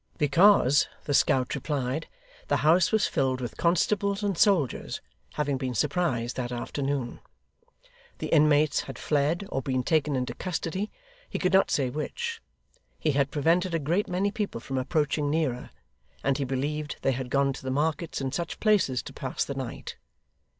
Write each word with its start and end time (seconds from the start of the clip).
Because 0.17 0.87
(the 1.03 1.13
scout 1.13 1.53
replied) 1.53 2.07
the 2.47 2.57
house 2.65 2.91
was 2.91 3.05
filled 3.05 3.39
with 3.39 3.55
constables 3.55 4.23
and 4.23 4.35
soldiers; 4.35 4.99
having 5.35 5.57
been 5.59 5.75
surprised 5.75 6.37
that 6.37 6.51
afternoon. 6.51 7.19
The 8.17 8.25
inmates 8.33 8.79
had 8.79 8.97
fled 8.97 9.45
or 9.49 9.61
been 9.61 9.83
taken 9.83 10.15
into 10.15 10.33
custody, 10.33 10.89
he 11.29 11.37
could 11.37 11.53
not 11.53 11.69
say 11.69 11.91
which. 11.91 12.41
He 12.99 13.11
had 13.11 13.29
prevented 13.29 13.75
a 13.75 13.77
great 13.77 14.07
many 14.07 14.31
people 14.31 14.59
from 14.59 14.79
approaching 14.79 15.29
nearer, 15.29 15.69
and 16.23 16.39
he 16.39 16.45
believed 16.45 16.95
they 17.03 17.11
had 17.11 17.29
gone 17.29 17.53
to 17.53 17.61
the 17.61 17.69
markets 17.69 18.19
and 18.19 18.33
such 18.33 18.59
places 18.59 19.03
to 19.03 19.13
pass 19.13 19.45
the 19.45 19.53
night. 19.53 19.97